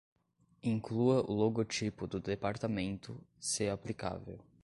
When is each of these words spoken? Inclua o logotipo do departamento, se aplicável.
Inclua 0.63 1.23
o 1.27 1.31
logotipo 1.31 2.07
do 2.07 2.19
departamento, 2.19 3.23
se 3.39 3.69
aplicável. 3.69 4.39